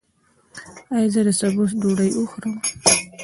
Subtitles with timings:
[0.95, 2.55] ایا زه د سبوس ډوډۍ وخورم؟